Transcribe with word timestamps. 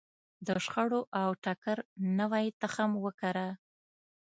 د 0.45 0.47
شخړو 0.63 1.01
او 1.21 1.29
ټکر 1.43 1.77
نوی 2.19 2.45
تخم 2.61 2.91
وکره. 3.03 3.47